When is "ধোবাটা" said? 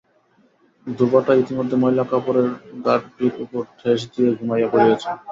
0.87-1.31